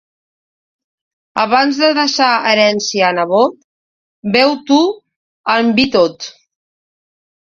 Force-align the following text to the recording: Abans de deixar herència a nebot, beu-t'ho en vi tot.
Abans 1.41 1.81
de 1.81 1.89
deixar 1.97 2.29
herència 2.53 3.05
a 3.09 3.15
nebot, 3.19 3.59
beu-t'ho 4.39 4.81
en 5.57 5.71
vi 5.81 5.87
tot. 5.97 6.31